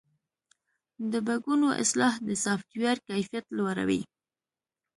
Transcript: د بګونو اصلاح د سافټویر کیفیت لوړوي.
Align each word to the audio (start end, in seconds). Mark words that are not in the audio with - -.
د 1.11 1.13
بګونو 1.27 1.67
اصلاح 1.83 2.13
د 2.27 2.29
سافټویر 2.43 2.95
کیفیت 3.09 3.45
لوړوي. 3.57 4.01